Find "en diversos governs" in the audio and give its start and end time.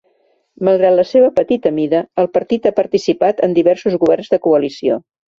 3.49-4.33